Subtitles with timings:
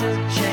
[0.00, 0.49] to change.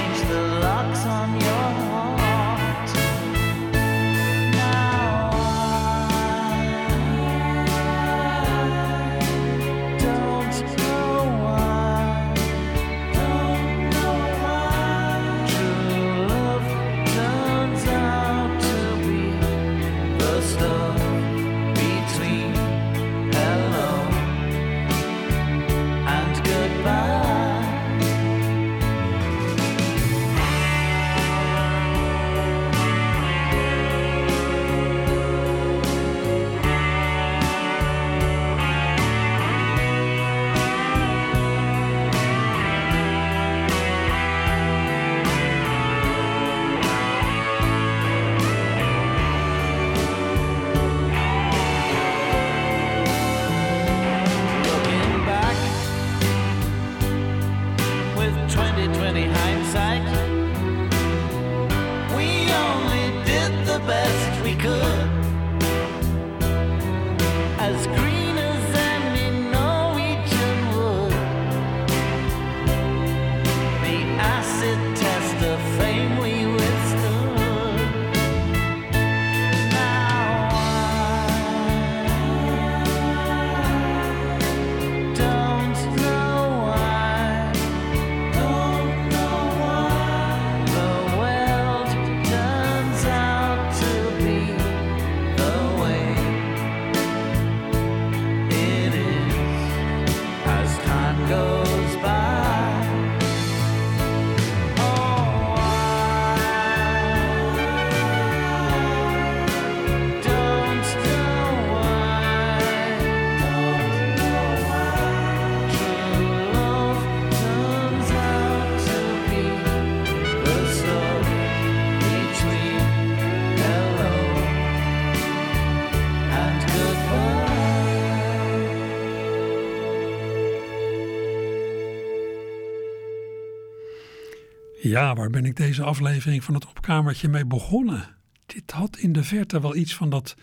[134.97, 138.15] Ja, waar ben ik deze aflevering van het opkamertje mee begonnen?
[138.45, 140.35] Dit had in de verte wel iets van dat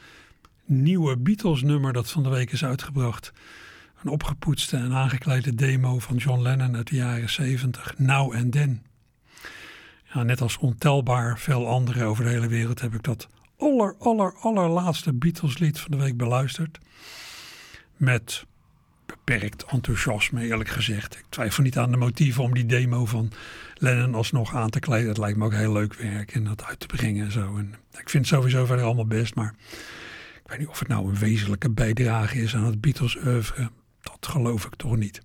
[0.65, 3.33] nieuwe Beatles-nummer dat van de week is uitgebracht.
[4.03, 8.83] Een opgepoetste en aangeklede demo van John Lennon uit de jaren 70, Now and Then.
[10.13, 14.35] Ja, net als ontelbaar veel anderen over de hele wereld heb ik dat aller, aller,
[14.41, 16.79] allerlaatste Beatles-lied van de week beluisterd.
[17.97, 18.47] Met
[19.25, 21.15] beperkt enthousiasme, eerlijk gezegd.
[21.15, 23.33] Ik twijfel niet aan de motieven om die demo van
[23.75, 25.09] Lennon alsnog aan te kleden.
[25.09, 27.57] Het lijkt me ook heel leuk werk en dat uit te brengen en zo.
[27.57, 29.55] En ik vind het sowieso verder allemaal best, maar
[30.45, 33.71] ik weet niet of het nou een wezenlijke bijdrage is aan het Beatles oeuvre.
[34.01, 35.21] Dat geloof ik toch niet.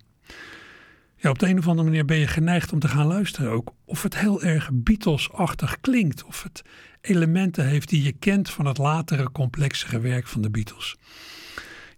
[1.16, 3.72] Ja, op de een of andere manier ben je geneigd om te gaan luisteren ook.
[3.84, 6.24] Of het heel erg Beatles-achtig klinkt.
[6.24, 6.62] Of het
[7.00, 10.96] elementen heeft die je kent van het latere, complexere werk van de Beatles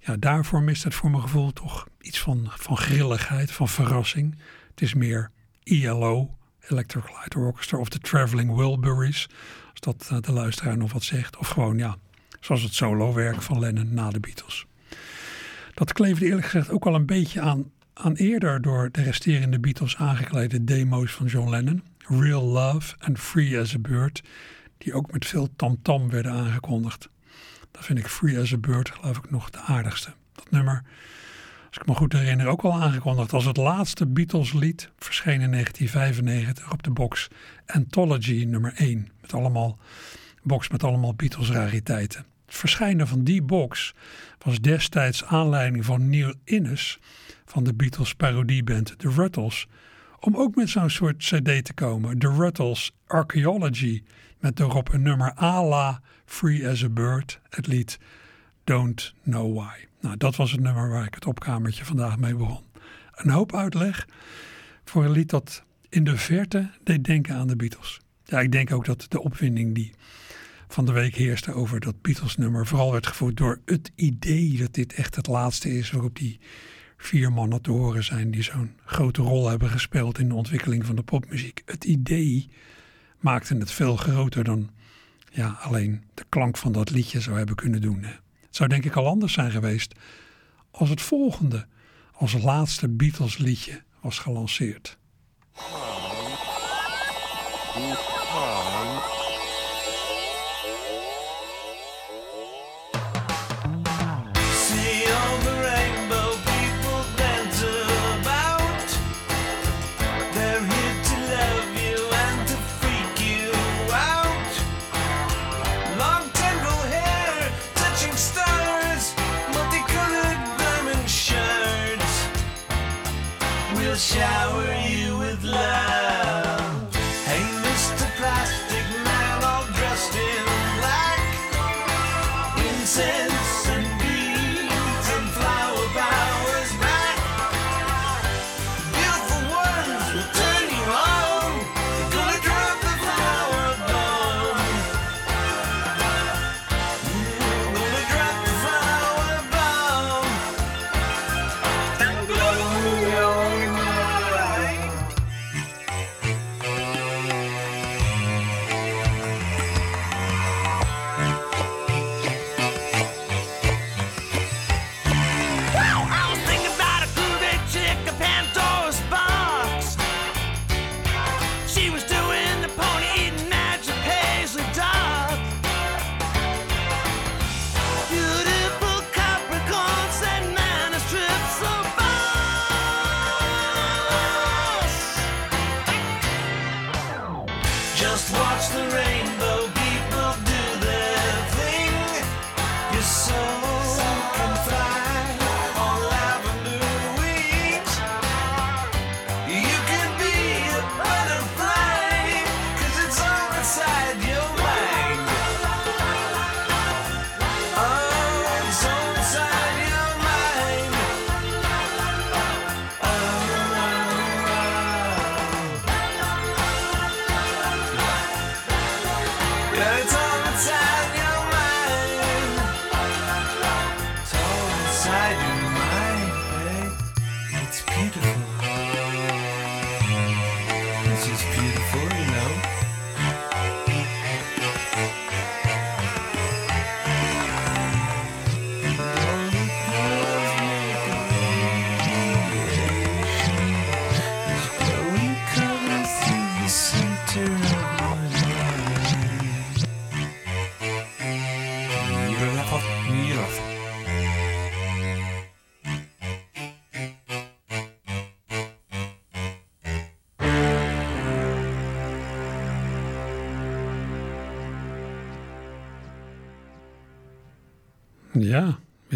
[0.05, 4.39] ja, daarvoor mist het voor mijn gevoel toch iets van, van grilligheid, van verrassing.
[4.71, 5.31] Het is meer
[5.63, 6.37] ELO,
[6.69, 9.29] Electric Light Orchestra of de Traveling Wilburys,
[9.71, 11.37] als dat uh, de luisteraar nog wat zegt.
[11.37, 11.97] Of gewoon, ja,
[12.41, 14.67] zoals het solowerk van Lennon na de Beatles.
[15.75, 19.97] Dat kleefde eerlijk gezegd ook wel een beetje aan aan eerder door de resterende Beatles
[19.97, 24.23] aangeklede demo's van John Lennon, Real Love en Free as a Bird,
[24.79, 27.09] die ook met veel tamtam -tam werden aangekondigd.
[27.73, 30.13] Dan vind ik Free as a Bird geloof ik nog de aardigste.
[30.33, 30.83] Dat nummer,
[31.69, 35.51] als ik me goed herinner, ook al aangekondigd als het laatste Beatles lied, verscheen in
[35.51, 37.29] 1995 op de box
[37.67, 39.79] Anthology nummer 1, met allemaal
[40.43, 42.27] box met allemaal Beatles rariteiten.
[42.47, 43.95] Het verschijnen van die box
[44.39, 46.99] was destijds aanleiding van Neil Innes
[47.45, 49.67] van de Beatles parodieband The Ruttles
[50.21, 52.19] om ook met zo'n soort cd te komen.
[52.19, 54.03] The Ruttles Archaeology
[54.39, 56.01] met erop een nummer à la
[56.33, 57.99] Free as a Bird, het lied
[58.65, 59.87] Don't Know Why.
[60.01, 62.65] Nou, dat was het nummer waar ik het opkamertje vandaag mee begon.
[63.15, 64.09] Een hoop uitleg
[64.85, 68.01] voor een lied dat in de verte deed denken aan de Beatles.
[68.25, 69.93] Ja, ik denk ook dat de opwinding die
[70.69, 74.93] van de week heerste over dat Beatles-nummer vooral werd gevoerd door het idee dat dit
[74.93, 76.41] echt het laatste is waarop die
[76.97, 80.97] vier mannen te horen zijn die zo'n grote rol hebben gespeeld in de ontwikkeling van
[80.97, 81.63] de popmuziek.
[81.65, 82.51] Het idee
[83.21, 84.71] maakte het veel groter dan
[85.33, 88.03] ja, alleen de klank van dat liedje zou hebben kunnen doen.
[88.03, 89.95] Het zou denk ik al anders zijn geweest
[90.71, 91.67] als het volgende,
[92.13, 94.99] als laatste Beatles liedje was gelanceerd.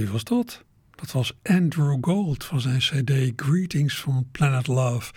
[0.07, 0.65] Wie was dat?
[0.95, 5.13] Dat was Andrew Gold van zijn CD Greetings from Planet Love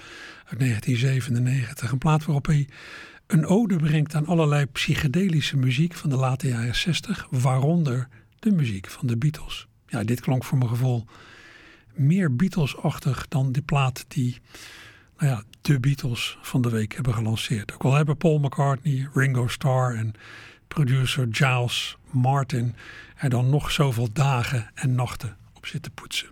[0.45, 1.91] uit 1997.
[1.91, 2.67] Een plaat waarop hij
[3.27, 8.07] een ode brengt aan allerlei psychedelische muziek van de late jaren 60, waaronder
[8.39, 9.67] de muziek van de Beatles.
[9.87, 11.05] Ja, dit klonk voor mijn gevoel
[11.93, 14.41] meer Beatles-achtig dan de plaat die
[15.17, 17.73] nou ja, de Beatles van de week hebben gelanceerd.
[17.73, 20.13] Ook al hebben Paul McCartney, Ringo Starr en
[20.67, 22.75] producer Giles Martin
[23.19, 26.27] er dan nog zoveel dagen en nachten op zitten poetsen.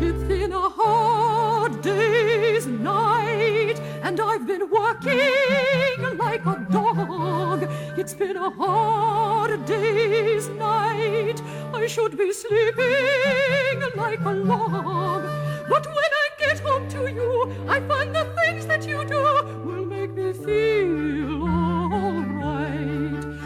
[0.00, 7.62] It's been a hard day's night and I've been working like a dog.
[7.96, 11.42] It's been a hard day's night.
[11.74, 15.22] I should be sleeping like a log.
[15.68, 19.22] But when I get home to you, I find the things that you do
[19.64, 21.42] will make me feel
[21.92, 23.37] alright.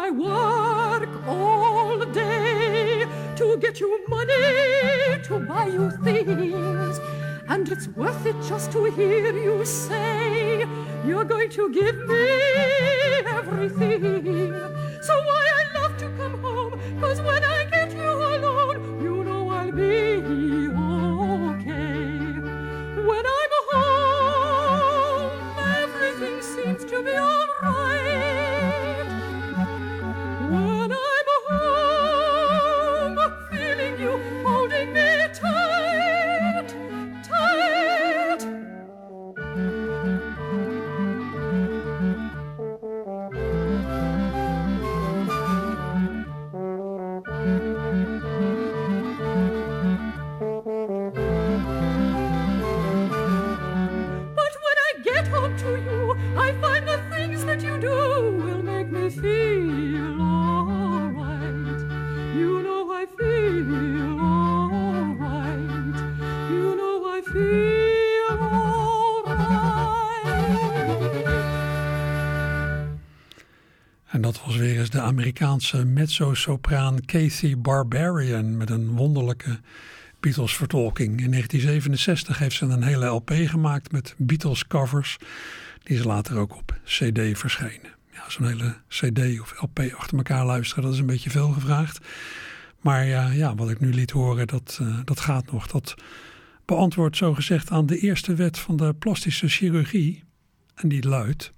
[0.00, 7.00] I work all day to get you money to buy you things.
[7.48, 10.64] And it's worth it just to hear you say
[11.04, 12.28] you're going to give me
[13.26, 14.52] everything.
[15.02, 19.48] So why I love to come home, cause when I get you alone, you know
[19.48, 20.22] I'll be
[21.48, 21.88] okay.
[23.08, 27.57] When I'm home, everything seems to be alright.
[75.08, 79.60] Amerikaanse mezzo-sopraan Kathy Barbarian met een wonderlijke
[80.20, 81.08] Beatles-vertolking.
[81.08, 85.16] In 1967 heeft ze een hele LP gemaakt met Beatles-covers,
[85.82, 87.94] die is later ook op CD verschenen.
[88.12, 92.06] Ja, zo'n hele CD of LP achter elkaar luisteren, dat is een beetje veel gevraagd.
[92.80, 95.66] Maar ja, ja wat ik nu liet horen, dat, eh, dat gaat nog.
[95.66, 95.94] Dat
[96.64, 100.24] beantwoordt zogezegd aan de eerste wet van de plastische chirurgie.
[100.74, 101.52] En die luidt,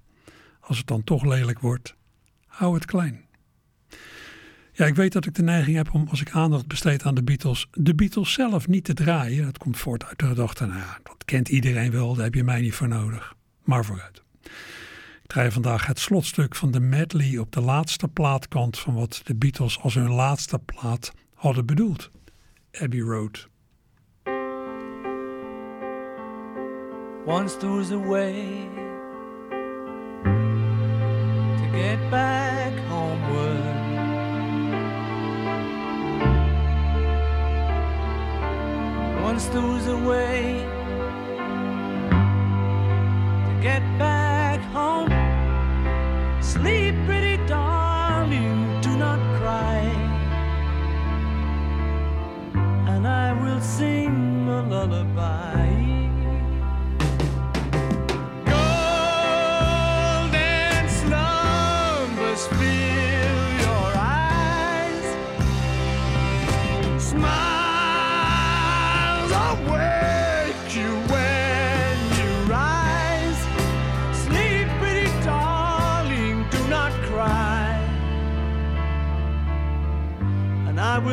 [0.59, 1.95] als het dan toch lelijk wordt,
[2.45, 3.29] hou het klein.
[4.81, 7.23] Ja, ik weet dat ik de neiging heb om, als ik aandacht besteed aan de
[7.23, 9.45] Beatles, de Beatles zelf niet te draaien.
[9.45, 12.43] Dat komt voort uit de gedachte, nou ja, dat kent iedereen wel, daar heb je
[12.43, 13.35] mij niet voor nodig.
[13.63, 14.23] Maar vooruit.
[15.23, 19.35] Ik draai vandaag het slotstuk van de medley op de laatste plaatkant van wat de
[19.35, 22.11] Beatles als hun laatste plaat hadden bedoeld.
[22.71, 23.49] Abbey Road.
[27.25, 28.67] Once there a way
[31.57, 32.60] to get back
[39.31, 40.67] Once there was a way
[43.47, 44.10] to get back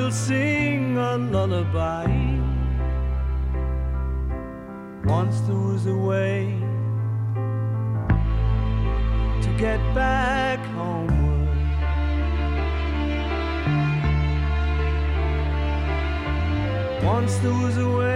[0.08, 2.06] will sing a lullaby.
[5.04, 6.56] Once there was a way
[9.42, 11.48] to get back homeward.
[17.04, 18.07] Once there was a way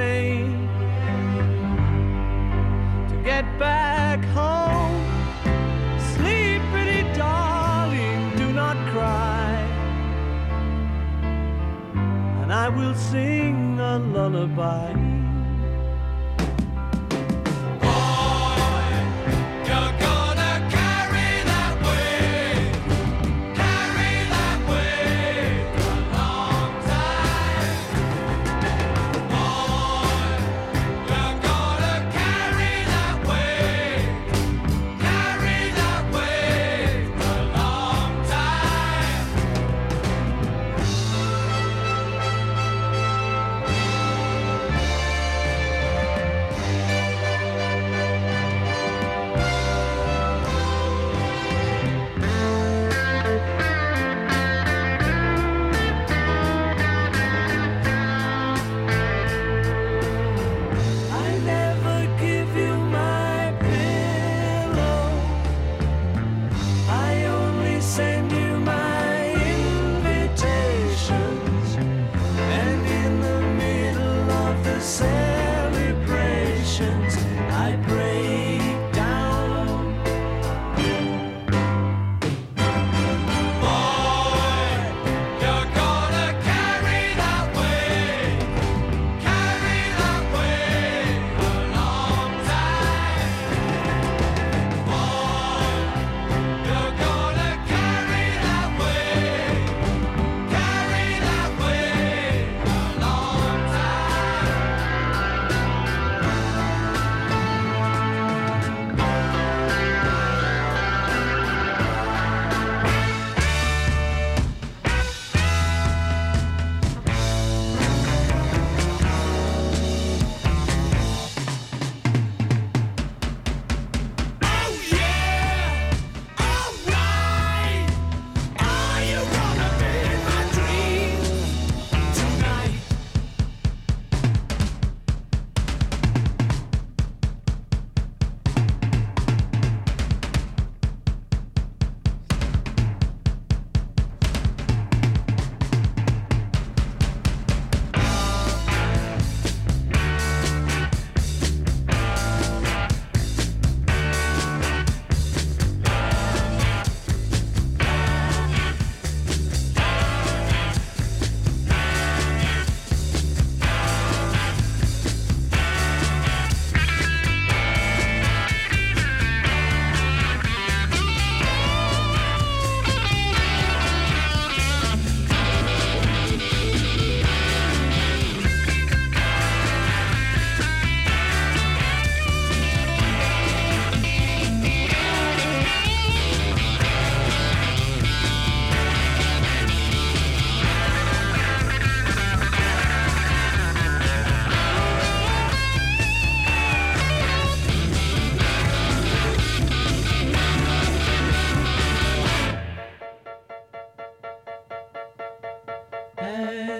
[12.94, 15.01] sing a lullaby.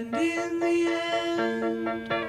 [0.03, 2.22] and in the end.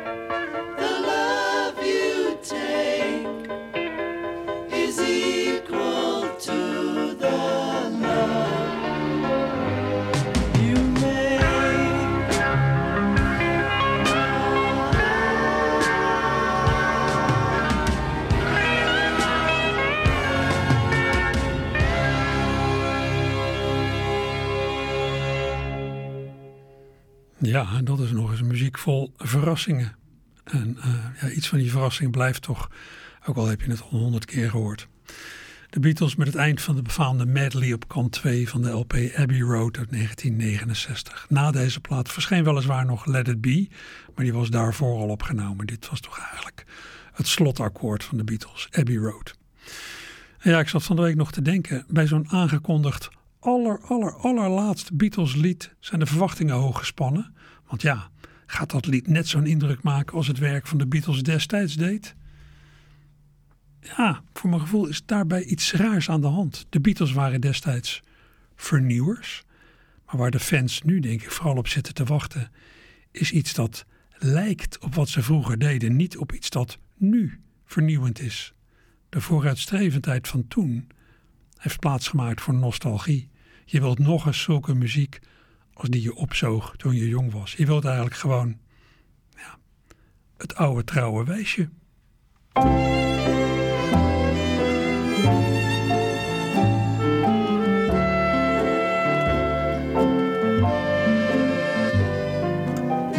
[27.84, 29.95] Dat is nog eens een muziek vol verrassingen.
[30.43, 32.69] En uh, ja, iets van die verrassing blijft toch,
[33.26, 34.88] ook al heb je het al honderd keer gehoord.
[35.69, 38.93] De Beatles met het eind van de befaamde medley op kant 2 van de LP
[38.93, 41.26] Abbey Road uit 1969.
[41.30, 43.67] Na deze plaat verscheen weliswaar nog Let It Be,
[44.15, 45.65] maar die was daarvoor al opgenomen.
[45.65, 46.65] Dit was toch eigenlijk
[47.13, 49.36] het slotakkoord van de Beatles, Abbey Road.
[50.39, 54.15] En ja, ik zat van de week nog te denken, bij zo'n aangekondigd aller, aller,
[54.15, 57.34] allerlaatste Beatles lied zijn de verwachtingen hoog gespannen.
[57.74, 58.10] Want ja,
[58.46, 62.16] gaat dat lied net zo'n indruk maken als het werk van de Beatles destijds deed?
[63.80, 66.66] Ja, voor mijn gevoel is daarbij iets raars aan de hand.
[66.70, 68.02] De Beatles waren destijds
[68.56, 69.44] vernieuwers.
[70.06, 72.52] Maar waar de fans nu denk ik vooral op zitten te wachten,
[73.12, 73.86] is iets dat
[74.18, 78.54] lijkt op wat ze vroeger deden, niet op iets dat nu vernieuwend is.
[79.10, 80.88] De vooruitstrevendheid van toen
[81.58, 83.30] heeft plaatsgemaakt voor nostalgie.
[83.66, 85.20] Je wilt nog eens zulke muziek
[85.74, 87.54] als die je opzoog toen je jong was.
[87.54, 88.58] Je wilt eigenlijk gewoon
[89.36, 89.58] ja,
[90.38, 91.70] het oude trouwe wijsje.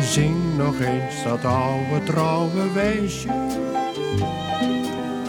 [0.00, 3.28] Zing nog eens dat oude trouwe wijsje.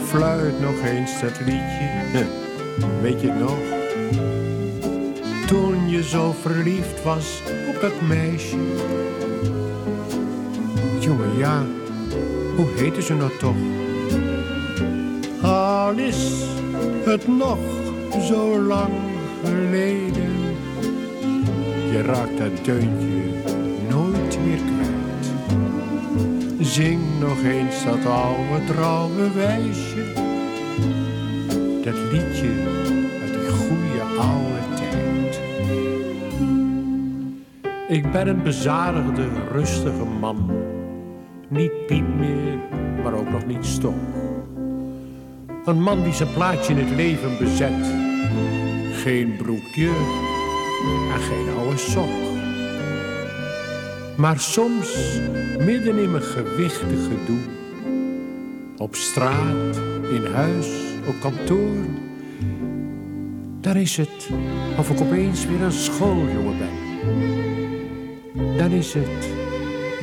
[0.03, 2.25] Fluit nog eens dat liedje,
[3.01, 4.44] weet je het nog?
[5.55, 8.57] Toen je zo verliefd was op dat meisje.
[10.99, 11.65] Jongen, ja,
[12.55, 13.55] hoe heette ze nou toch?
[15.41, 16.43] Al is
[17.05, 17.57] het nog
[18.21, 18.93] zo lang
[19.43, 20.33] geleden.
[21.91, 23.23] Je raakt dat deuntje
[23.89, 25.33] nooit meer kwijt.
[26.59, 30.03] Zing nog eens dat oude trouwe wijsje.
[31.83, 32.84] Dat liedje
[37.95, 40.51] Ik ben een bezadigde, rustige man.
[41.49, 42.57] Niet piep meer,
[43.03, 43.95] maar ook nog niet stok.
[45.65, 47.93] Een man die zijn plaatje in het leven bezet.
[48.91, 49.87] Geen broekje
[51.13, 52.09] en geen oude sok.
[54.17, 55.19] Maar soms,
[55.59, 57.39] midden in mijn gewichtige gedoe.
[58.77, 59.81] Op straat,
[60.11, 60.67] in huis,
[61.07, 61.85] op kantoor.
[63.61, 64.29] Daar is het
[64.77, 67.44] of ik opeens weer een schooljongen ben.
[68.57, 69.29] Dan is het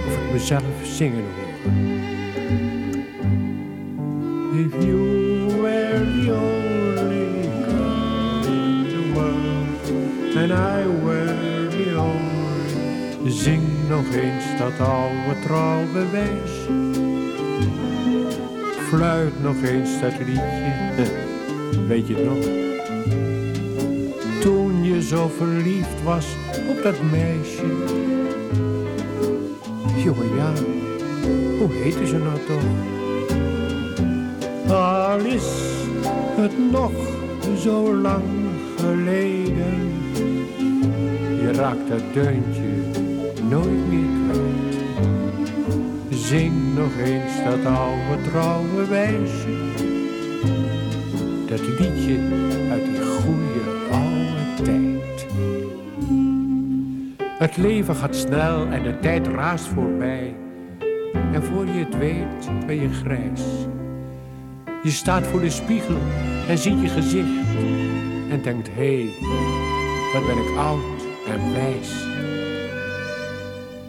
[0.07, 1.73] of ik mezelf zingen hoor.
[4.59, 13.63] If you were the only girl in the world and I were the only, zing
[13.89, 16.73] nog eens dat oude trouwe wijsje.
[18.89, 21.07] Fluit nog eens dat liedje,
[21.89, 22.45] weet je nog?
[24.41, 26.27] Toen je zo verliefd was
[26.71, 28.02] op dat meisje.
[30.03, 30.53] Jongen, ja,
[31.59, 32.63] hoe heette ze nou toch?
[34.77, 35.45] Al is
[36.37, 36.93] het nog
[37.59, 38.25] zo lang
[38.79, 39.93] geleden.
[41.41, 42.71] Je raakt dat deuntje
[43.49, 44.77] nooit meer kwijt.
[46.11, 49.57] Zing nog eens dat oude trouwe wijsje.
[51.49, 52.19] Dat liedje
[52.71, 53.52] uit die goede
[57.43, 60.35] Het leven gaat snel en de tijd raast voorbij.
[61.33, 63.43] En voor je het weet ben je grijs.
[64.83, 65.97] Je staat voor de spiegel
[66.49, 67.29] en ziet je gezicht.
[68.31, 69.11] En denkt, hé, hey,
[70.13, 72.07] wat ben ik oud en wijs.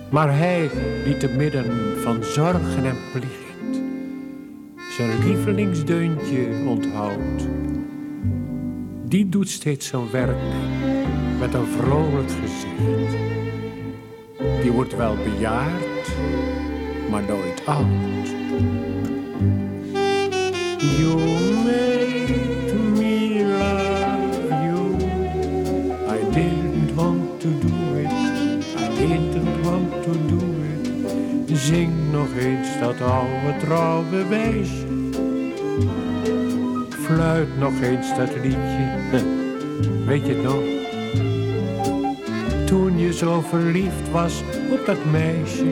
[0.09, 0.69] Maar hij
[1.05, 3.81] die te midden van zorgen en plicht
[4.97, 7.47] zijn lievelingsdeuntje onthoudt.
[9.05, 10.41] Die doet steeds zijn werk
[11.39, 13.42] met een vrolijk gezicht.
[14.73, 16.07] Die wordt wel bejaard,
[17.09, 18.27] maar nooit oud.
[20.97, 21.17] You
[21.63, 24.95] made me love you.
[26.09, 28.11] I didn't want to do it.
[28.77, 30.41] I didn't want to do
[30.73, 31.57] it.
[31.57, 34.87] Zing nog eens dat oude trouwe wijsje.
[36.89, 38.89] Fluit nog eens dat liedje.
[40.07, 40.72] Weet je het nog?
[43.15, 45.65] Zo verliefd was op dat meisje.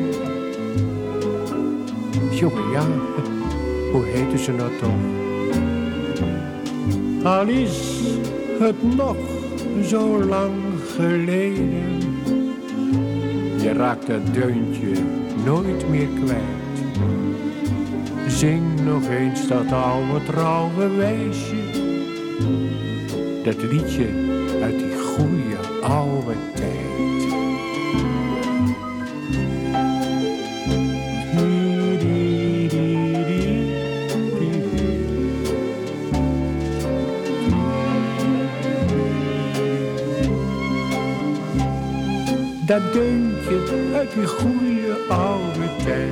[2.31, 2.85] Jongen, ja,
[3.91, 5.19] hoe heette ze nou toch?
[7.23, 8.01] Al is
[8.59, 9.15] het nog
[9.83, 10.53] zo lang
[10.95, 11.99] geleden.
[13.61, 14.91] Je raakt dat deuntje
[15.45, 16.79] nooit meer kwijt.
[18.27, 21.55] Zing nog eens dat oude trouwe wijsje.
[23.43, 24.07] Dat liedje
[24.61, 27.20] uit die goede oude tijd.
[42.71, 46.09] Dat deuntje uit die goede oude tijd.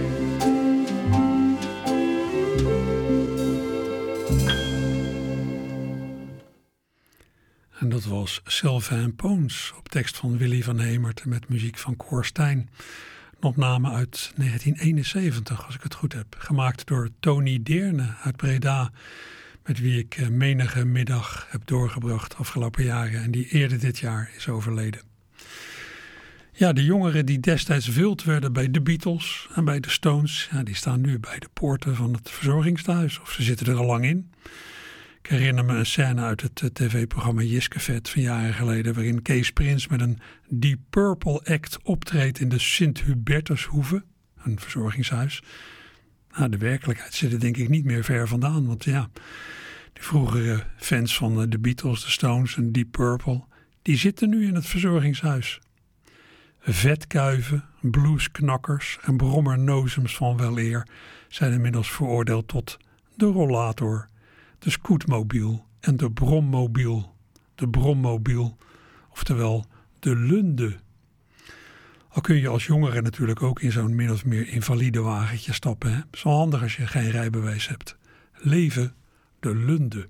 [7.79, 12.25] En dat was Sylvain Poons op tekst van Willy van Hemert met muziek van Cor
[12.25, 12.69] Stijn.
[13.39, 16.35] Een opname uit 1971, als ik het goed heb.
[16.37, 18.91] Gemaakt door Tony Deerne uit Breda,
[19.63, 24.31] met wie ik eh, menige middag heb doorgebracht afgelopen jaren en die eerder dit jaar
[24.35, 25.08] is overleden.
[26.59, 30.63] Ja, de jongeren die destijds wild werden bij de Beatles en bij de Stones, ja,
[30.63, 34.05] die staan nu bij de poorten van het verzorgingstehuis of ze zitten er al lang
[34.05, 34.31] in.
[35.21, 39.51] Ik herinner me een scène uit het eh, tv-programma Jiskevet van jaren geleden, waarin Kees
[39.51, 40.19] Prins met een
[40.49, 44.03] Deep Purple act optreedt in de Sint-Hubertushoeve,
[44.43, 45.43] een verzorgingshuis.
[46.37, 49.09] Nou, de werkelijkheid zit er denk ik niet meer ver vandaan, want ja,
[49.93, 53.43] die vroegere fans van eh, de Beatles, de Stones en Deep Purple,
[53.81, 55.59] die zitten nu in het verzorgingshuis.
[56.59, 60.87] Vetkuiven, bluesknakkers en brommernozems van weleer
[61.27, 62.77] zijn inmiddels veroordeeld tot
[63.15, 64.07] de rollator
[64.59, 67.15] de scootmobiel en de brommobiel.
[67.55, 68.57] De brommobiel,
[69.09, 69.65] oftewel
[69.99, 70.79] de lunde.
[72.09, 75.93] Al kun je als jongere natuurlijk ook in zo'n min of meer invalide wagentje stappen.
[75.93, 76.01] Hè?
[76.11, 77.97] Zo handig als je geen rijbewijs hebt.
[78.33, 78.93] Leven
[79.39, 80.07] de lunde.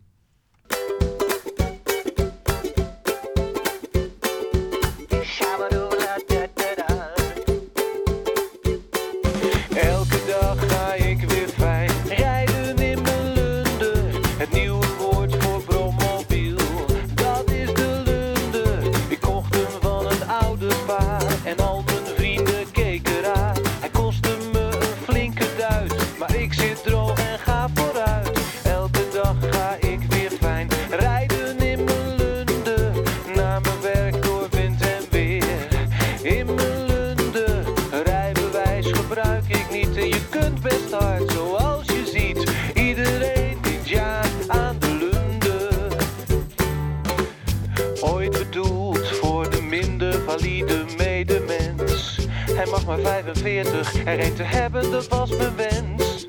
[53.66, 54.06] 45.
[54.06, 56.26] Er een te hebben, dat was mijn wens.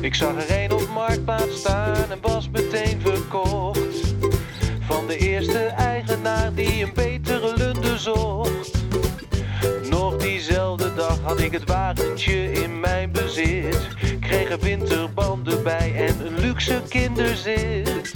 [0.00, 4.14] Ik zag er een op marktplaats staan en was meteen verkocht.
[4.80, 8.84] Van de eerste eigenaar die een betere lunde zocht.
[9.90, 13.88] Nog diezelfde dag had ik het wagentje in mijn bezit.
[14.20, 18.12] Kreeg er winterbanden bij en een luxe kinderzit.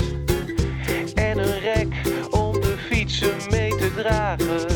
[1.14, 1.94] En een rek
[2.30, 4.75] om de fietsen mee te dragen.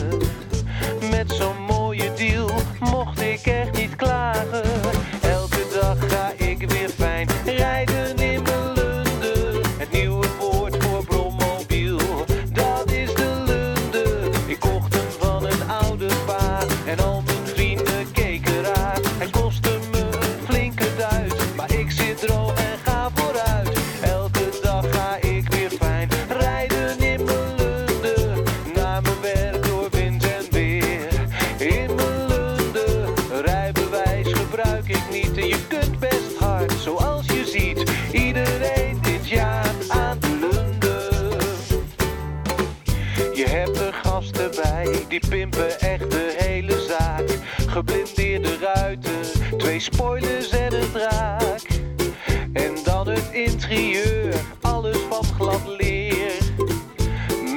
[45.09, 47.39] Die pimpen echt de hele zaak.
[47.67, 51.63] Geblindeerde ruiten, twee spoilers en een draak.
[52.53, 56.33] En dan het interieur, alles van glad leer.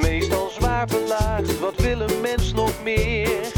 [0.02, 3.52] Meestal zwaar belaagd, wat wil een mens nog meer?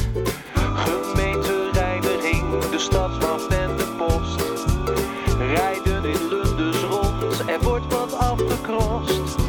[0.74, 4.44] Gemeentereiniging, de stadswacht en de post.
[5.38, 9.45] Rijden in Lundens rond, er wordt wat afgekrost.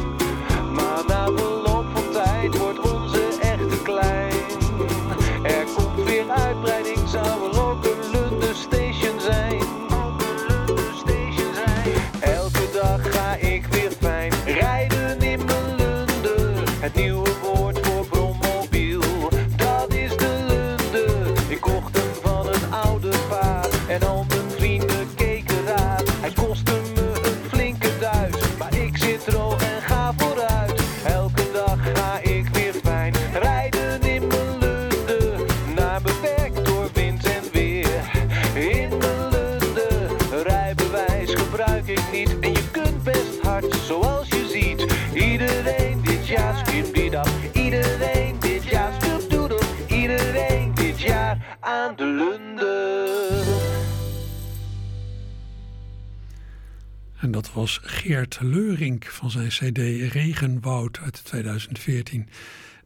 [57.58, 59.78] Was Geert Leurink van zijn CD
[60.12, 62.28] Regenwoud uit 2014.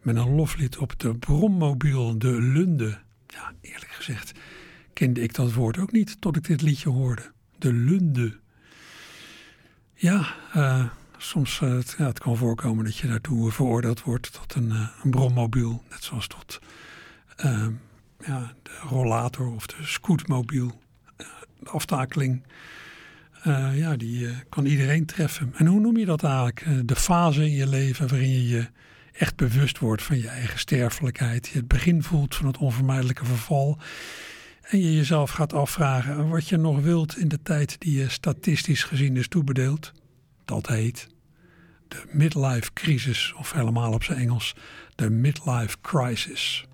[0.00, 2.98] met een loflied op de brommobiel de Lunde.
[3.26, 4.32] Ja, eerlijk gezegd
[4.92, 7.32] kende ik dat woord ook niet tot ik dit liedje hoorde.
[7.58, 8.38] De Lunde.
[9.94, 10.85] Ja, eh,
[11.16, 14.88] soms uh, het, ja, het kan voorkomen dat je daartoe veroordeeld wordt tot een, uh,
[15.02, 15.82] een brommobiel.
[15.90, 16.61] Net zoals tot
[18.26, 20.80] ja, de rollator of de scootmobiel.
[21.58, 22.42] de aftakeling.
[23.74, 25.52] Ja, die kan iedereen treffen.
[25.57, 26.64] En hoe noem je dat eigenlijk?
[26.85, 28.66] de fase in je leven waarin je je
[29.12, 31.48] echt bewust wordt van je eigen sterfelijkheid.
[31.48, 33.78] Je het begin voelt van het onvermijdelijke verval.
[34.62, 38.85] En je jezelf gaat afvragen wat je nog wilt in de tijd die je statistisch
[38.85, 39.92] gezien is toebedeeld.
[40.44, 41.09] Dat heet
[41.88, 44.55] de midlife crisis, of helemaal op zijn Engels,
[44.94, 46.66] de midlife crisis.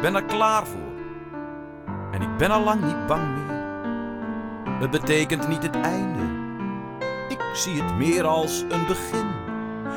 [0.00, 0.94] Ben er klaar voor.
[2.12, 3.56] En ik ben al lang niet bang meer.
[4.80, 6.24] Het betekent niet het einde.
[7.28, 9.26] Ik zie het meer als een begin.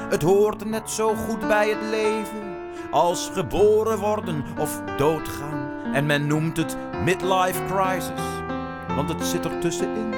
[0.09, 2.57] Het hoort net zo goed bij het leven
[2.91, 5.93] als geboren worden of doodgaan.
[5.93, 8.23] En men noemt het midlife crisis,
[8.95, 10.13] want het zit er tussenin.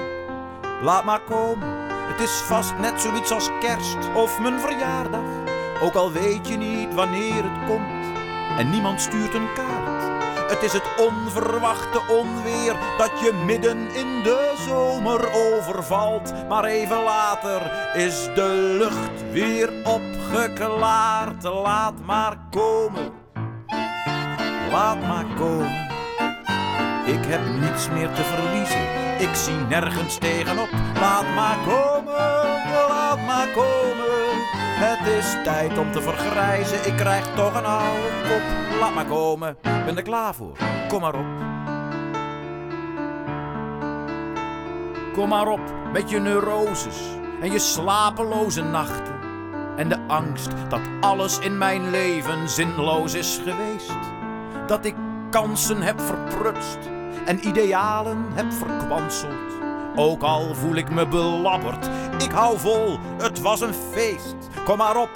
[0.82, 5.24] Laat maar komen, het is vast net zoiets als kerst of mijn verjaardag.
[5.82, 8.00] Ook al weet je niet wanneer het komt
[8.62, 10.04] en niemand stuurt een kaart.
[10.50, 16.34] Het is het onverwachte onweer dat je midden in de zomer overvalt.
[16.50, 21.43] Maar even later is de lucht weer opgeklaard.
[21.43, 23.12] Laat maar komen,
[24.71, 25.89] laat maar komen.
[27.06, 28.84] Ik heb niets meer te verliezen,
[29.30, 30.69] ik zie nergens tegenop.
[31.00, 32.13] Laat maar komen,
[32.88, 34.00] laat maar komen.
[34.84, 38.41] Het is tijd om te vergrijzen, ik krijg toch een oude kop.
[38.80, 41.26] Laat maar komen, ben er klaar voor, kom maar op.
[45.13, 46.98] Kom maar op met je neuroses
[47.41, 49.20] en je slapeloze nachten.
[49.76, 53.98] En de angst dat alles in mijn leven zinloos is geweest.
[54.67, 54.96] Dat ik
[55.30, 56.80] kansen heb verprutst
[57.26, 59.61] en idealen heb verkwanseld.
[59.95, 64.36] Ook al voel ik me belabberd, ik hou vol, het was een feest.
[64.63, 65.10] Kom maar op,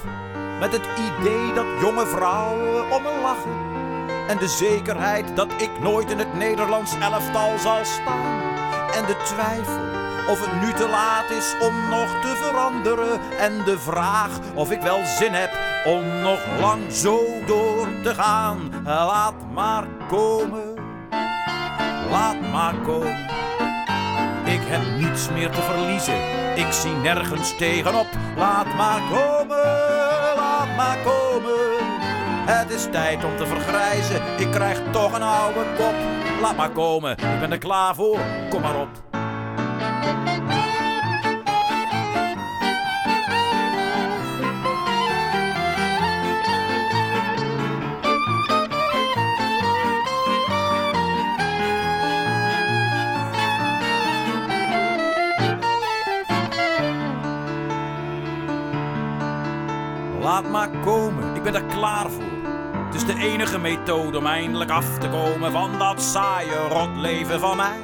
[0.59, 0.88] met het
[1.19, 3.73] idee dat jonge vrouwen om me lachen.
[4.27, 8.41] En de zekerheid dat ik nooit in het Nederlands elftal zal staan.
[8.93, 9.95] En de twijfel
[10.29, 13.19] of het nu te laat is om nog te veranderen.
[13.39, 15.51] En de vraag of ik wel zin heb
[15.85, 18.71] om nog lang zo door te gaan.
[18.83, 20.73] Laat maar komen,
[22.09, 23.25] laat maar komen.
[24.65, 26.15] Ik heb niets meer te verliezen,
[26.56, 28.08] ik zie nergens tegenop.
[28.38, 29.58] Laat maar komen,
[30.36, 31.60] laat maar komen.
[32.45, 35.95] Het is tijd om te vergrijzen, ik krijg toch een oude kop.
[36.41, 39.14] Laat maar komen, ik ben er klaar voor, kom maar op.
[64.15, 67.80] om eindelijk af te komen van dat saaie rotleven van mij.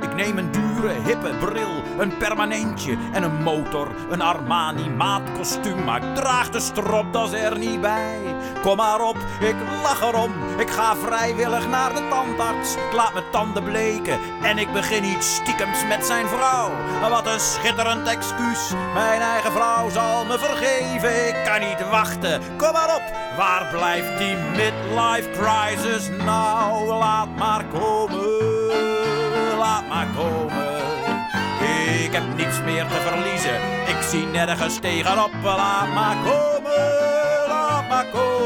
[0.00, 3.88] Ik neem een dure, hippe bril, een permanentje en een motor.
[4.10, 8.18] Een Armani maatkostuum, maar ik draag de stropdas er niet bij.
[8.62, 10.32] Kom maar op, ik lach erom.
[10.58, 12.74] Ik ga vrijwillig naar de tandarts.
[12.74, 16.70] Ik laat mijn tanden bleken en ik begin iets stiekems met zijn vrouw.
[17.10, 18.72] Wat een schitterend excuus.
[18.94, 21.28] Mijn eigen vrouw zal me vergeven.
[21.28, 22.42] Ik kan niet wachten.
[22.56, 23.02] Kom maar op,
[23.36, 26.86] waar blijft die midlife crisis nou?
[26.86, 28.38] Laat maar komen,
[29.58, 30.78] laat maar komen.
[32.04, 33.54] Ik heb niets meer te verliezen.
[33.86, 35.30] Ik zie nergens tegenop.
[35.42, 38.39] Laat maar komen, laat maar komen.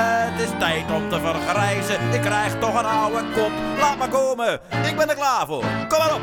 [0.00, 2.12] Het is tijd om te vergrijzen.
[2.12, 3.50] Ik krijg toch een oude kop.
[3.78, 5.64] Laat maar komen, ik ben er klaar voor.
[5.88, 6.20] Kom maar op.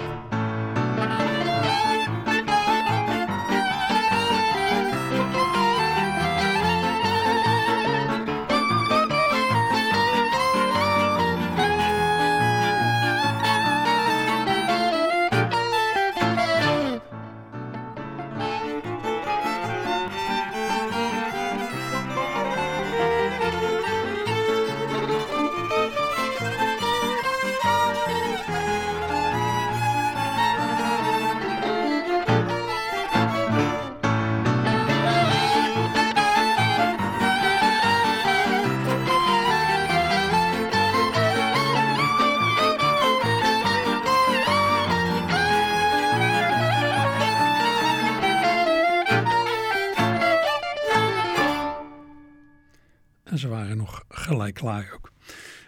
[53.46, 55.12] ze waren nog gelijk klaar ook.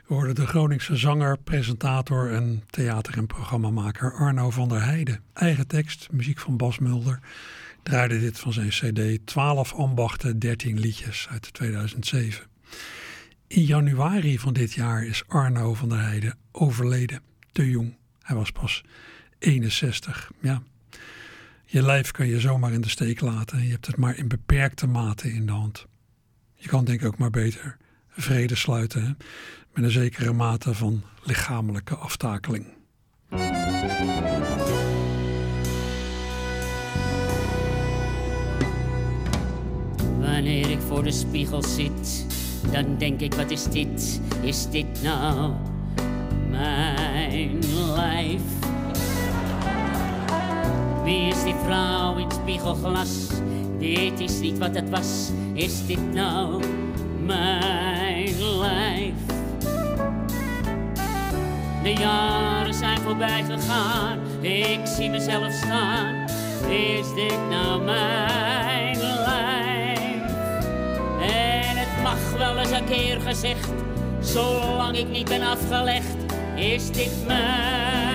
[0.07, 5.23] We hoorden de Groningse zanger, presentator en theater- en programmamaker Arno van der Heijden.
[5.33, 7.19] Eigen tekst, muziek van Bas Mulder.
[7.83, 12.45] Draaide dit van zijn cd 12 ambachten, 13 liedjes uit 2007.
[13.47, 17.21] In januari van dit jaar is Arno van der Heijden overleden.
[17.51, 17.97] Te jong.
[18.21, 18.83] Hij was pas
[19.39, 20.31] 61.
[20.41, 20.61] Ja.
[21.65, 23.63] Je lijf kan je zomaar in de steek laten.
[23.63, 25.87] Je hebt het maar in beperkte mate in de hand.
[26.67, 27.77] Je kan denk ik ook maar beter
[28.09, 29.01] vrede sluiten.
[29.01, 29.11] Hè?
[29.73, 32.65] Met een zekere mate van lichamelijke aftakeling.
[40.19, 42.25] Wanneer ik voor de spiegel zit,
[42.71, 44.21] dan denk ik: wat is dit?
[44.41, 45.53] Is dit nou
[46.49, 47.59] mijn
[47.95, 48.41] lijf?
[51.03, 53.27] Wie is die vrouw in spiegelglas?
[53.79, 55.29] Dit is niet wat het was.
[55.53, 56.63] Is dit nou
[57.25, 59.13] mijn lijf?
[61.83, 64.19] De jaren zijn voorbij gegaan.
[64.41, 66.15] Ik zie mezelf staan.
[66.69, 70.21] Is dit nou mijn lijf?
[71.21, 73.69] En het mag wel eens een keer gezegd.
[74.19, 76.15] Zolang ik niet ben afgelegd,
[76.55, 78.06] is dit mijn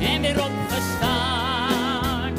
[0.00, 2.32] en weer opgestaan.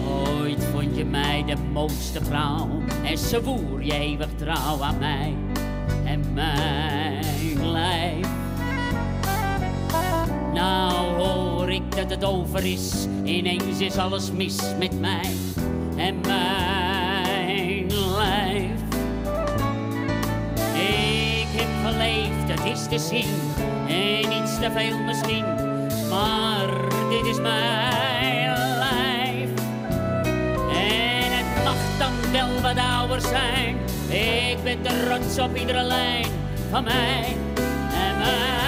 [0.08, 2.70] Ooit vond je mij de mooiste vrouw
[3.04, 5.36] en ze woer je eeuwig trouw aan mij
[6.06, 8.28] en mijn lijf.
[10.54, 15.32] Nou hoor ik dat het over is, ineens is alles mis met mij
[15.96, 17.05] en mijn
[22.06, 23.54] geleefd, het is te zien,
[23.88, 25.46] en iets te veel misschien,
[26.10, 26.68] maar
[27.10, 29.50] dit is mijn lijf.
[30.70, 33.78] En het mag dan wel wat ouder zijn,
[34.10, 36.26] ik ben trots op iedere lijn
[36.72, 37.36] van mij
[37.94, 38.65] en mijn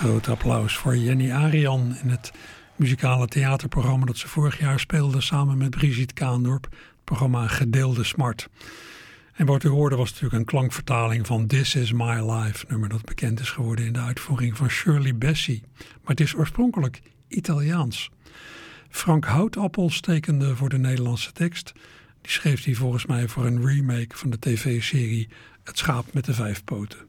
[0.00, 2.32] Groot applaus voor Jenny Arian in het
[2.76, 6.64] muzikale theaterprogramma dat ze vorig jaar speelde samen met Brigitte Kaandorp.
[6.70, 8.48] Het programma Gedeelde Smart.
[9.34, 13.04] En wat u hoorde was natuurlijk een klankvertaling van This Is My Life, nummer dat
[13.04, 15.62] bekend is geworden in de uitvoering van Shirley Bassey.
[15.76, 18.10] Maar het is oorspronkelijk Italiaans.
[18.88, 21.72] Frank Houtappels tekende voor de Nederlandse tekst.
[22.20, 25.28] Die schreef die volgens mij voor een remake van de tv-serie
[25.64, 27.08] Het schaap met de vijf poten.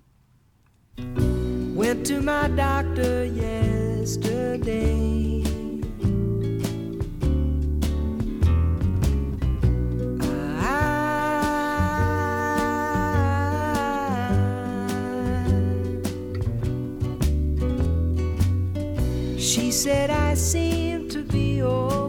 [1.81, 3.81] Went to my doctor yesterday.
[19.39, 22.00] She said I seem to be okay.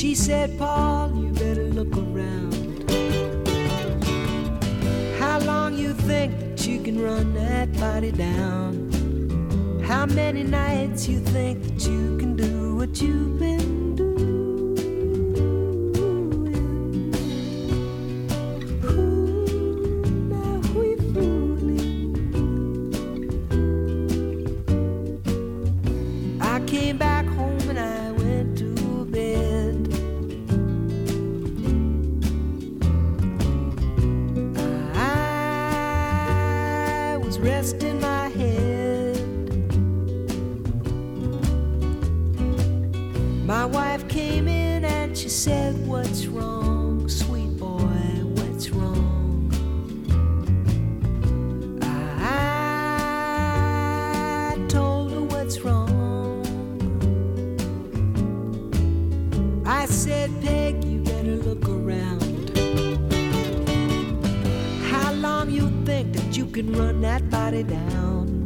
[0.00, 2.88] She said, Paul, you better look around.
[5.18, 8.88] How long you think that you can run that body down?
[9.84, 14.16] How many nights you think that you can do what you've been doing?
[18.86, 22.16] Ooh, now we fooling.
[26.40, 28.09] I came back home and I
[45.44, 47.78] said, What's wrong, sweet boy?
[48.36, 49.50] What's wrong?
[52.20, 53.06] I
[54.68, 56.44] told her what's wrong.
[59.64, 62.50] I said, Peg, you better look around.
[64.90, 68.44] How long you think that you can run that body down?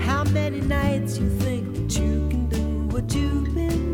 [0.00, 3.91] How many nights you think that you can do what you've been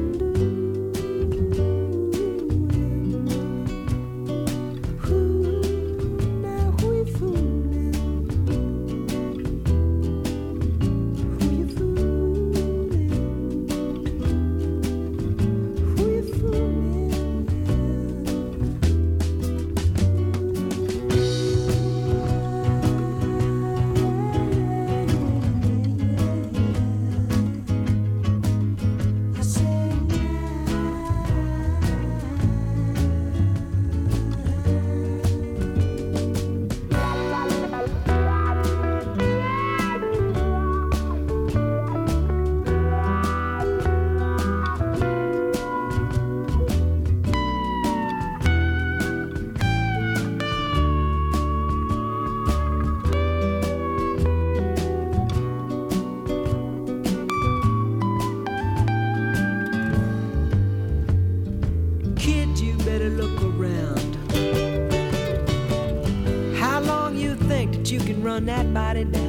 [68.79, 69.28] somebody down.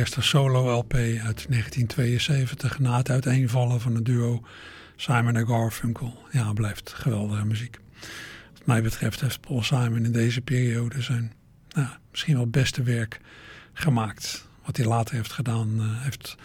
[0.00, 4.42] Eerste solo-LP uit 1972 na het uiteenvallen van het duo
[4.96, 6.18] Simon en Garfunkel.
[6.30, 7.78] Ja, blijft geweldige muziek.
[8.52, 11.32] Wat mij betreft heeft Paul Simon in deze periode zijn
[11.68, 13.20] nou, misschien wel beste werk
[13.72, 14.48] gemaakt.
[14.64, 16.36] Wat hij later heeft gedaan, eh, heeft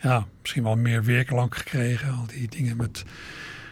[0.00, 2.12] ja, misschien wel meer weerklank gekregen.
[2.12, 3.04] Al die dingen met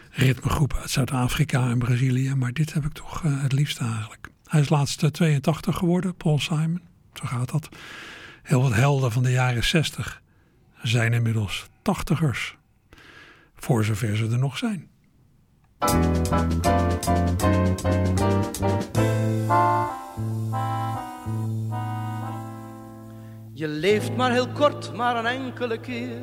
[0.09, 2.35] ritmegroepen uit Zuid-Afrika en Brazilië.
[2.35, 4.27] Maar dit heb ik toch eh, het liefst eigenlijk.
[4.45, 6.81] Hij is laatst eh, 82 geworden, Paul Simon.
[7.13, 7.69] Zo gaat dat.
[8.51, 10.21] Heel wat helden van de jaren 60
[10.81, 12.57] zijn inmiddels tachtigers.
[13.55, 14.89] Voor zover ze er nog zijn.
[23.53, 26.21] Je leeft maar heel kort, maar een enkele keer.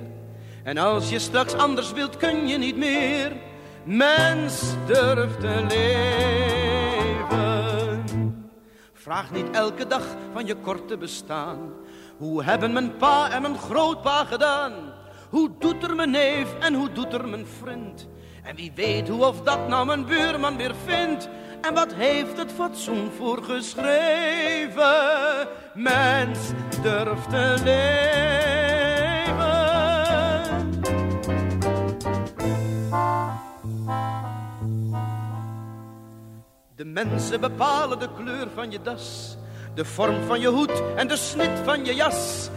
[0.64, 3.32] En als je straks anders wilt, kun je niet meer.
[3.84, 6.58] Mens durft te leven.
[8.92, 11.86] Vraag niet elke dag van je korte bestaan.
[12.18, 14.72] Hoe hebben mijn pa en mijn grootpa gedaan?
[15.30, 18.08] Hoe doet er mijn neef en hoe doet er mijn vriend?
[18.42, 21.28] En wie weet hoe of dat nou mijn buurman weer vindt?
[21.60, 24.98] En wat heeft het fatsoen voor geschreven?
[25.74, 26.38] Mens
[26.82, 28.16] durft te leven.
[36.76, 39.36] De mensen bepalen de kleur van je das,
[39.78, 42.48] de vorm van je hoed en de snit van je jas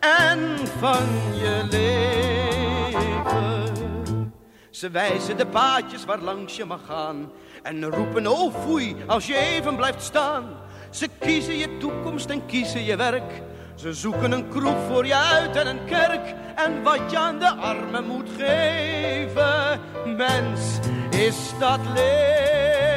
[0.00, 1.06] en van
[1.40, 3.02] je leven.
[4.70, 7.30] Ze wijzen de paadjes waar langs je mag gaan
[7.62, 10.44] en roepen oh foei als je even blijft staan.
[10.90, 13.42] Ze kiezen je toekomst en kiezen je werk.
[13.74, 17.50] Ze zoeken een kroeg voor je uit en een kerk en wat je aan de
[17.50, 19.80] armen moet geven.
[20.16, 20.78] Mens,
[21.10, 22.89] is dat leven?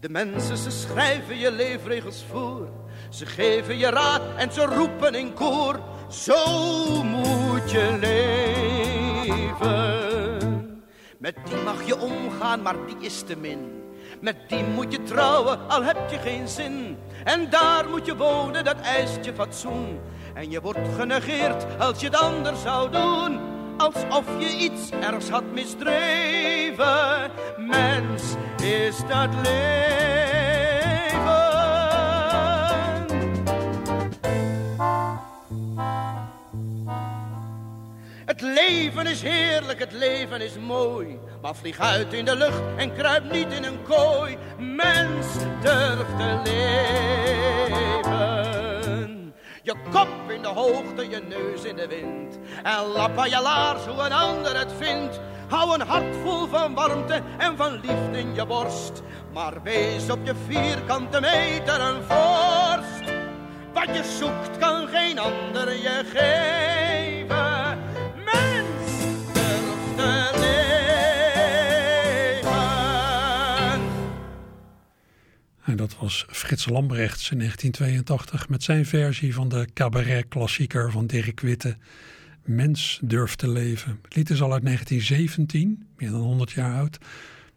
[0.00, 2.68] De mensen, ze schrijven je leefregels voor.
[3.10, 5.80] Ze geven je raad en ze roepen in koor.
[6.10, 7.96] zo moet je
[9.30, 9.56] leven.
[11.18, 13.82] Met die mag je omgaan, maar die is te min.
[14.20, 16.98] Met die moet je trouwen, al heb je geen zin.
[17.24, 20.00] En daar moet je wonen, dat eist je fatsoen.
[20.34, 23.55] En je wordt genegeerd als je het anders zou doen.
[23.76, 27.30] Alsof je iets ergs had misdreven.
[27.56, 28.22] Mens
[28.62, 29.76] is dat leven.
[38.24, 41.18] Het leven is heerlijk, het leven is mooi.
[41.42, 44.36] Maar vlieg uit in de lucht en kruip niet in een kooi.
[44.58, 45.26] Mens,
[45.62, 46.96] durf te leven.
[49.66, 52.38] Je kop in de hoogte, je neus in de wind.
[52.62, 55.20] En lap aan je laars hoe een ander het vindt.
[55.48, 59.02] Hou een hart vol van warmte en van liefde in je borst.
[59.32, 63.12] Maar wees op je vierkante meter een vorst.
[63.72, 67.55] Wat je zoekt kan geen ander je geven.
[75.66, 81.40] En dat was Frits Lambrechts in 1982 met zijn versie van de cabaret-klassieker van Dirk
[81.40, 81.76] Witte.
[82.44, 83.98] Mens durft te leven.
[84.02, 86.98] Het lied is al uit 1917, meer dan 100 jaar oud.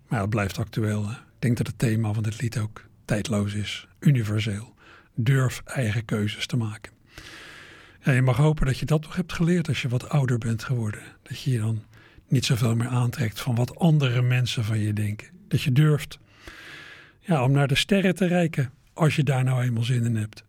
[0.07, 1.09] Maar het blijft actueel.
[1.09, 4.73] Ik denk dat het thema van dit lied ook tijdloos is, universeel.
[5.15, 6.91] Durf eigen keuzes te maken.
[8.03, 10.63] Ja, je mag hopen dat je dat nog hebt geleerd als je wat ouder bent
[10.63, 11.01] geworden.
[11.23, 11.83] Dat je je dan
[12.27, 15.27] niet zoveel meer aantrekt van wat andere mensen van je denken.
[15.47, 16.19] Dat je durft
[17.29, 20.43] ja, om naar de sterren te reiken als je daar nou eenmaal zin in hebt.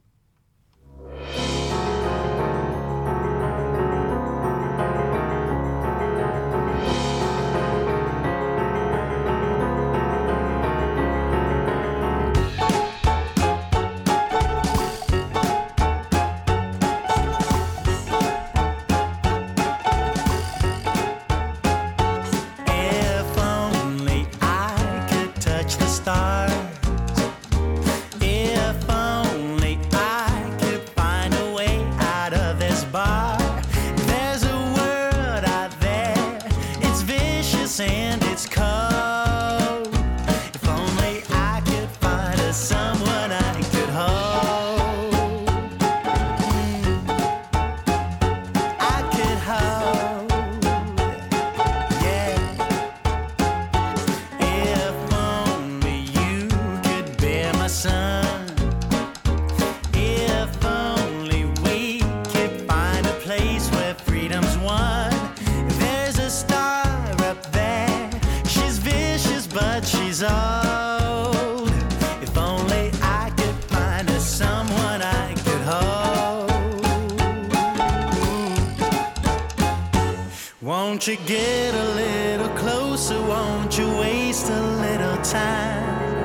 [80.91, 83.23] Won't you get a little closer?
[83.23, 86.25] Won't you waste a little time?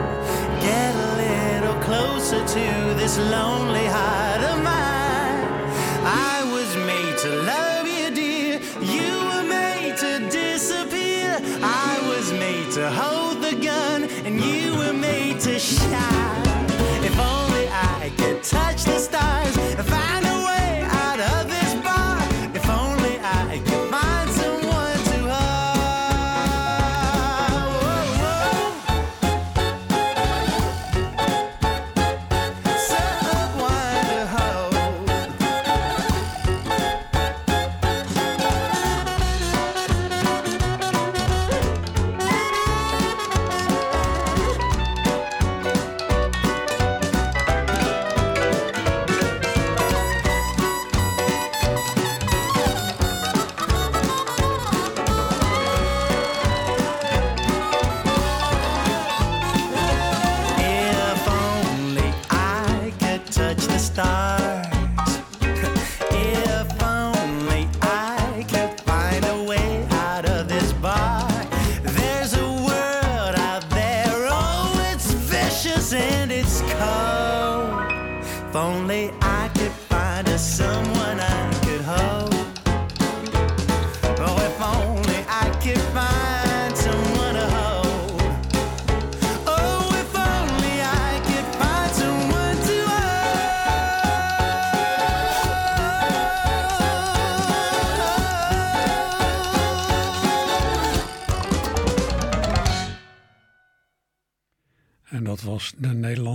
[0.59, 1.09] Get a
[1.61, 4.84] little closer to this lonely heart of mine.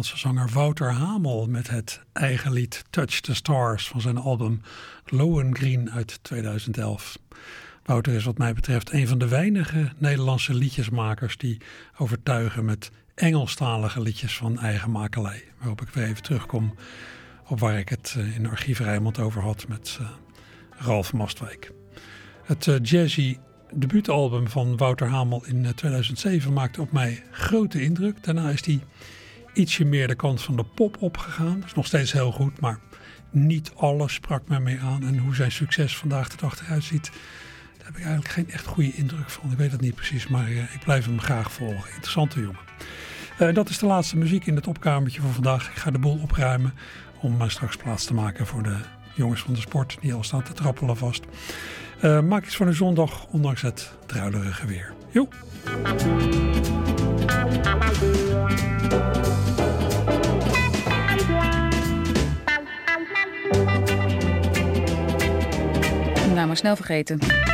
[0.00, 4.60] Nederlandse zanger Wouter Hamel met het eigen lied Touch the Stars van zijn album
[5.04, 7.18] Lohengrin uit 2011.
[7.84, 11.60] Wouter is wat mij betreft een van de weinige Nederlandse liedjesmakers die
[11.96, 15.44] overtuigen met Engelstalige liedjes van eigen makelij.
[15.58, 16.74] Waarop ik weer even terugkom
[17.46, 20.08] op waar ik het eh, in Archief Rijnmond over had met uh,
[20.70, 21.72] Ralf Mastwijk.
[22.44, 23.38] Het uh, jazzy
[23.74, 28.24] debuutalbum van Wouter Hamel in 2007 maakte op mij grote indruk.
[28.24, 28.80] Daarna is hij
[29.52, 31.62] ietsje meer de kant van de pop opgegaan.
[31.66, 32.78] Is nog steeds heel goed, maar
[33.30, 35.02] niet alles sprak mij mee aan.
[35.02, 37.10] En hoe zijn succes vandaag de dag eruit ziet,
[37.76, 39.50] daar heb ik eigenlijk geen echt goede indruk van.
[39.50, 41.90] Ik weet het niet precies, maar ik blijf hem graag volgen.
[41.90, 42.68] Interessante jongen.
[43.40, 45.68] Uh, dat is de laatste muziek in het opkamertje voor vandaag.
[45.70, 46.74] Ik ga de boel opruimen
[47.20, 48.76] om uh, straks plaats te maken voor de
[49.14, 51.24] jongens van de sport die al staan te trappelen vast.
[52.02, 54.92] Uh, maak iets van een zondag, ondanks het druilerige weer.
[55.10, 55.28] Jo!
[66.46, 67.49] Maar snel vergeten.